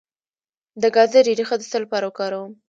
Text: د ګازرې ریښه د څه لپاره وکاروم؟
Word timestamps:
د 0.81 0.83
ګازرې 0.95 1.31
ریښه 1.39 1.55
د 1.59 1.63
څه 1.71 1.77
لپاره 1.83 2.05
وکاروم؟ 2.07 2.51